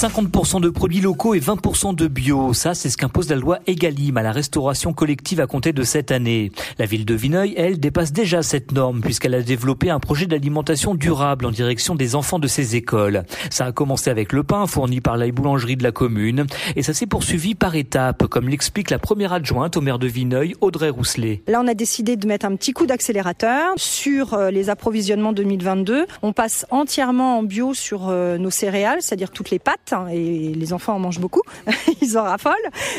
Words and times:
50% 0.00 0.62
de 0.62 0.70
produits 0.70 1.02
locaux 1.02 1.34
et 1.34 1.40
20% 1.40 1.94
de 1.94 2.06
bio, 2.06 2.54
ça 2.54 2.72
c'est 2.72 2.88
ce 2.88 2.96
qu'impose 2.96 3.28
la 3.28 3.36
loi 3.36 3.58
Egalim 3.66 4.16
à 4.16 4.22
la 4.22 4.32
restauration 4.32 4.94
collective 4.94 5.40
à 5.40 5.46
compter 5.46 5.74
de 5.74 5.82
cette 5.82 6.10
année. 6.10 6.52
La 6.78 6.86
ville 6.86 7.04
de 7.04 7.12
Vineuil, 7.12 7.52
elle, 7.54 7.78
dépasse 7.78 8.10
déjà 8.10 8.42
cette 8.42 8.72
norme 8.72 9.02
puisqu'elle 9.02 9.34
a 9.34 9.42
développé 9.42 9.90
un 9.90 10.00
projet 10.00 10.24
d'alimentation 10.24 10.94
durable 10.94 11.44
en 11.44 11.50
direction 11.50 11.96
des 11.96 12.14
enfants 12.14 12.38
de 12.38 12.46
ses 12.46 12.76
écoles. 12.76 13.24
Ça 13.50 13.66
a 13.66 13.72
commencé 13.72 14.08
avec 14.08 14.32
le 14.32 14.42
pain 14.42 14.66
fourni 14.66 15.02
par 15.02 15.18
la 15.18 15.30
boulangerie 15.30 15.76
de 15.76 15.82
la 15.82 15.92
commune 15.92 16.46
et 16.76 16.82
ça 16.82 16.94
s'est 16.94 17.04
poursuivi 17.04 17.54
par 17.54 17.74
étapes, 17.74 18.26
comme 18.26 18.48
l'explique 18.48 18.88
la 18.88 18.98
première 18.98 19.34
adjointe 19.34 19.76
au 19.76 19.82
maire 19.82 19.98
de 19.98 20.06
Vineuil, 20.06 20.54
Audrey 20.62 20.88
Rousselet. 20.88 21.42
Là, 21.46 21.60
on 21.62 21.68
a 21.68 21.74
décidé 21.74 22.16
de 22.16 22.26
mettre 22.26 22.46
un 22.46 22.56
petit 22.56 22.72
coup 22.72 22.86
d'accélérateur 22.86 23.74
sur 23.76 24.32
euh, 24.32 24.50
les 24.50 24.70
approvisionnements 24.70 25.34
2022. 25.34 26.06
On 26.22 26.32
passe 26.32 26.64
entièrement 26.70 27.36
en 27.36 27.42
bio 27.42 27.74
sur 27.74 28.08
euh, 28.08 28.38
nos 28.38 28.48
céréales, 28.48 29.02
c'est-à-dire 29.02 29.30
toutes 29.30 29.50
les 29.50 29.58
pâtes 29.58 29.89
Hein, 29.92 30.06
et 30.12 30.52
les 30.54 30.72
enfants 30.72 30.94
en 30.94 30.98
mangent 30.98 31.20
beaucoup, 31.20 31.42
ils 32.02 32.18
en 32.18 32.24
raffolent. 32.24 32.54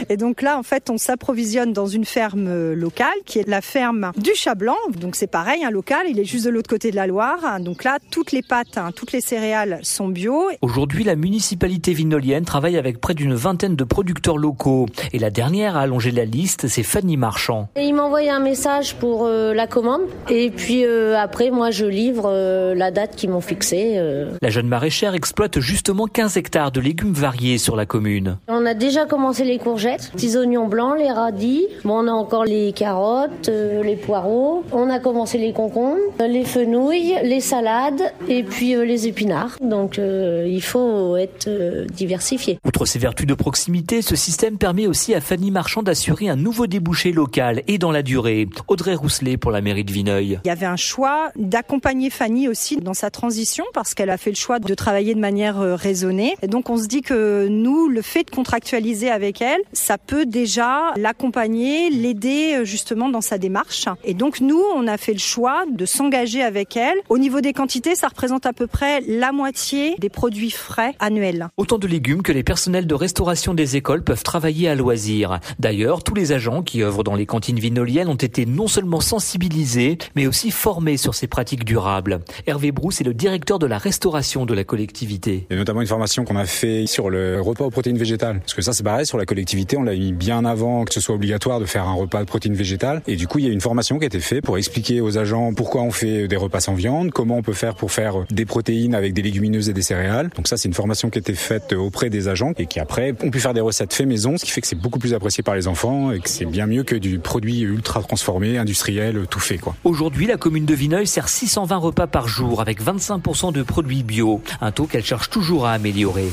Et 0.09 0.17
donc 0.17 0.41
là, 0.41 0.57
en 0.57 0.63
fait, 0.63 0.89
on 0.89 0.97
s'approvisionne 0.97 1.73
dans 1.73 1.87
une 1.87 2.05
ferme 2.05 2.47
euh, 2.47 2.75
locale 2.75 3.07
qui 3.25 3.39
est 3.39 3.47
la 3.47 3.61
ferme 3.61 4.11
du 4.17 4.31
Chat 4.35 4.55
Blanc. 4.55 4.77
Donc 4.97 5.15
c'est 5.15 5.27
pareil, 5.27 5.63
un 5.63 5.69
local, 5.69 6.05
il 6.09 6.19
est 6.19 6.25
juste 6.25 6.45
de 6.45 6.49
l'autre 6.49 6.69
côté 6.69 6.91
de 6.91 6.95
la 6.95 7.07
Loire. 7.07 7.59
Donc 7.59 7.83
là, 7.83 7.99
toutes 8.09 8.31
les 8.31 8.41
pâtes, 8.41 8.77
hein, 8.77 8.91
toutes 8.95 9.11
les 9.11 9.21
céréales 9.21 9.79
sont 9.83 10.07
bio. 10.07 10.49
Aujourd'hui, 10.61 11.03
la 11.03 11.15
municipalité 11.15 11.93
vinolienne 11.93 12.45
travaille 12.45 12.77
avec 12.77 12.99
près 12.99 13.13
d'une 13.13 13.33
vingtaine 13.33 13.75
de 13.75 13.83
producteurs 13.83 14.37
locaux. 14.37 14.87
Et 15.13 15.19
la 15.19 15.29
dernière 15.29 15.77
à 15.77 15.81
allonger 15.81 16.11
la 16.11 16.25
liste, 16.25 16.67
c'est 16.67 16.83
Fanny 16.83 17.17
Marchand. 17.17 17.69
Et 17.75 17.83
il 17.83 17.93
m'a 17.93 18.03
envoyé 18.03 18.29
un 18.29 18.39
message 18.39 18.95
pour 18.95 19.25
euh, 19.25 19.53
la 19.53 19.67
commande. 19.67 20.01
Et 20.29 20.49
puis 20.49 20.85
euh, 20.85 21.17
après, 21.17 21.51
moi, 21.51 21.71
je 21.71 21.85
livre 21.85 22.31
la 22.73 22.91
date 22.91 23.15
qu'ils 23.15 23.29
m'ont 23.29 23.41
fixée. 23.41 23.99
La 24.41 24.49
jeune 24.49 24.67
maraîchère 24.67 25.13
exploite 25.13 25.59
justement 25.59 26.07
15 26.07 26.37
hectares 26.37 26.71
de 26.71 26.80
légumes 26.81 27.13
variés 27.13 27.57
sur 27.57 27.75
la 27.75 27.85
commune. 27.85 28.37
On 28.47 28.65
a 28.65 28.73
déjà 28.73 29.05
commencé 29.05 29.43
les 29.43 29.57
courgettes, 29.57 30.11
petits 30.11 30.37
oignons 30.37 30.67
blancs, 30.67 30.95
les 30.97 31.11
radis. 31.11 31.67
Bon, 31.83 32.03
on 32.03 32.07
a 32.07 32.11
encore 32.11 32.45
les 32.45 32.73
carottes, 32.73 33.49
euh, 33.49 33.83
les 33.83 33.95
poireaux. 33.95 34.63
On 34.71 34.89
a 34.89 34.99
commencé 34.99 35.37
les 35.37 35.53
concombres, 35.53 35.99
les 36.19 36.43
fenouilles, 36.43 37.15
les 37.23 37.41
salades 37.41 38.13
et 38.27 38.43
puis 38.43 38.75
euh, 38.75 38.83
les 38.83 39.07
épinards. 39.07 39.57
Donc 39.61 39.99
euh, 39.99 40.45
il 40.47 40.61
faut 40.61 41.15
être 41.17 41.49
diversifié. 41.93 42.59
Outre 42.65 42.85
ses 42.85 42.99
vertus 42.99 43.27
de 43.27 43.33
proximité, 43.33 44.01
ce 44.01 44.15
système 44.15 44.57
permet 44.57 44.87
aussi 44.87 45.13
à 45.13 45.21
Fanny 45.21 45.51
Marchand 45.51 45.83
d'assurer 45.83 46.29
un 46.29 46.35
nouveau 46.35 46.67
débouché 46.67 47.11
local 47.11 47.61
et 47.67 47.77
dans 47.77 47.91
la 47.91 48.01
durée. 48.01 48.47
Audrey 48.67 48.95
Rousselet 48.95 49.37
pour 49.37 49.51
la 49.51 49.61
mairie 49.61 49.83
de 49.83 49.91
Vineuil. 49.91 50.39
Il 50.43 50.47
y 50.47 50.51
avait 50.51 50.65
un 50.65 50.75
choix 50.75 51.29
d'accompagner 51.35 52.09
Fanny 52.09 52.47
aussi 52.47 52.77
dans 52.77 52.93
sa 52.93 53.09
transition 53.09 53.65
parce 53.73 53.93
qu'elle 53.93 54.09
a 54.09 54.17
fait 54.17 54.31
le 54.31 54.35
choix 54.35 54.59
de 54.59 54.73
travailler 54.73 55.13
de 55.13 55.19
manière 55.19 55.59
raisonnée. 55.59 56.35
Et 56.41 56.47
donc 56.47 56.69
on 56.71 56.77
se 56.77 56.87
dit 56.87 57.01
que 57.01 57.47
nous, 57.49 57.89
le 57.89 58.01
fait 58.01 58.23
de 58.23 58.29
contractualiser 58.29 59.09
avec 59.09 59.41
elle, 59.41 59.59
ça 59.73 59.97
peut 59.97 60.25
déjà 60.25 60.93
l'accompagner, 60.95 61.89
l'aider 61.89 62.59
euh, 62.59 62.63
justement 62.63 63.09
dans 63.09 63.19
sa 63.19 63.37
démarche. 63.37 63.89
Et 64.05 64.13
donc 64.13 64.39
nous, 64.39 64.63
on 64.73 64.87
a 64.87 64.97
fait 64.97 65.11
le 65.11 65.19
choix 65.19 65.65
de 65.69 65.85
s'engager 65.85 66.41
avec 66.41 66.77
elle. 66.77 66.97
Au 67.09 67.17
niveau 67.17 67.41
des 67.41 67.51
quantités, 67.51 67.93
ça 67.95 68.07
représente 68.07 68.45
à 68.45 68.53
peu 68.53 68.67
près 68.67 69.01
la 69.01 69.33
moitié 69.33 69.95
des 69.99 70.07
produits 70.07 70.49
frais 70.49 70.95
annuels. 70.99 71.49
Autant 71.57 71.77
de 71.77 71.87
légumes 71.87 72.21
que 72.21 72.31
les 72.31 72.43
personnels 72.43 72.87
de 72.87 72.95
restauration 72.95 73.53
des 73.53 73.75
écoles 73.75 74.05
peuvent 74.05 74.23
travailler 74.23 74.69
à 74.69 74.75
loisir. 74.75 75.41
D'ailleurs, 75.59 76.05
tous 76.05 76.15
les 76.15 76.31
agents 76.31 76.63
qui 76.63 76.83
œuvrent 76.83 77.03
dans 77.03 77.15
les 77.15 77.25
cantines 77.25 77.59
vinoliennes 77.59 78.07
ont 78.07 78.15
été 78.15 78.45
non 78.45 78.67
seulement 78.67 79.01
sensibilisés, 79.01 79.97
mais 80.15 80.25
aussi 80.25 80.51
formés 80.51 80.95
sur 80.95 81.15
ces 81.15 81.27
pratiques 81.27 81.65
durables. 81.65 82.21
Hervé 82.47 82.71
Brousse 82.71 83.01
est 83.01 83.05
le 83.05 83.13
directeur 83.13 83.59
de 83.59 83.65
la 83.65 83.77
restauration 83.77 84.45
de 84.45 84.53
la 84.53 84.63
collectivité. 84.63 85.47
Il 85.49 85.53
y 85.53 85.55
a 85.57 85.59
notamment 85.59 85.81
une 85.81 85.87
formation 85.87 86.23
qu'on 86.23 86.37
a 86.37 86.45
sur 86.85 87.09
le 87.09 87.41
repas 87.41 87.65
aux 87.65 87.69
protéines 87.69 87.97
végétales. 87.97 88.39
Parce 88.39 88.53
que 88.53 88.61
ça, 88.61 88.73
c'est 88.73 88.83
pareil, 88.83 89.05
sur 89.05 89.17
la 89.17 89.25
collectivité, 89.25 89.77
on 89.77 89.83
l'a 89.83 89.95
mis 89.95 90.13
bien 90.13 90.45
avant 90.45 90.85
que 90.85 90.93
ce 90.93 91.01
soit 91.01 91.15
obligatoire 91.15 91.59
de 91.59 91.65
faire 91.65 91.87
un 91.87 91.93
repas 91.93 92.19
de 92.19 92.25
protéines 92.25 92.55
végétales. 92.55 93.01
Et 93.07 93.15
du 93.15 93.27
coup, 93.27 93.39
il 93.39 93.45
y 93.45 93.49
a 93.49 93.51
une 93.51 93.61
formation 93.61 93.97
qui 93.97 94.05
a 94.05 94.07
été 94.07 94.19
faite 94.19 94.43
pour 94.43 94.57
expliquer 94.57 95.01
aux 95.01 95.17
agents 95.17 95.53
pourquoi 95.53 95.81
on 95.81 95.91
fait 95.91 96.27
des 96.27 96.35
repas 96.35 96.59
sans 96.59 96.73
viande, 96.73 97.11
comment 97.11 97.37
on 97.37 97.41
peut 97.41 97.53
faire 97.53 97.75
pour 97.75 97.91
faire 97.91 98.25
des 98.29 98.45
protéines 98.45 98.95
avec 98.95 99.13
des 99.13 99.21
légumineuses 99.21 99.69
et 99.69 99.73
des 99.73 99.81
céréales. 99.81 100.29
Donc 100.35 100.47
ça, 100.47 100.57
c'est 100.57 100.67
une 100.67 100.73
formation 100.73 101.09
qui 101.09 101.17
a 101.17 101.21
été 101.21 101.33
faite 101.33 101.73
auprès 101.73 102.09
des 102.09 102.27
agents 102.27 102.53
et 102.57 102.65
qui 102.65 102.79
après 102.79 103.13
ont 103.23 103.31
pu 103.31 103.39
faire 103.39 103.53
des 103.53 103.61
recettes 103.61 103.93
fait 103.93 104.05
maison, 104.05 104.37
ce 104.37 104.45
qui 104.45 104.51
fait 104.51 104.61
que 104.61 104.67
c'est 104.67 104.75
beaucoup 104.75 104.99
plus 104.99 105.13
apprécié 105.13 105.43
par 105.43 105.55
les 105.55 105.67
enfants 105.67 106.11
et 106.11 106.19
que 106.19 106.29
c'est 106.29 106.45
bien 106.45 106.67
mieux 106.67 106.83
que 106.83 106.95
du 106.95 107.19
produit 107.19 107.61
ultra 107.61 108.01
transformé, 108.01 108.57
industriel, 108.57 109.25
tout 109.29 109.39
fait. 109.39 109.59
Aujourd'hui, 109.83 110.27
la 110.27 110.37
commune 110.37 110.65
de 110.65 110.73
Vineuil 110.73 111.07
sert 111.07 111.29
620 111.29 111.77
repas 111.77 112.07
par 112.07 112.27
jour 112.27 112.61
avec 112.61 112.81
25% 112.81 113.53
de 113.53 113.63
produits 113.63 114.03
bio. 114.03 114.41
Un 114.61 114.71
taux 114.71 114.85
qu'elle 114.85 115.03
cherche 115.03 115.29
toujours 115.29 115.65
à 115.65 115.73
améliorer. 115.73 116.27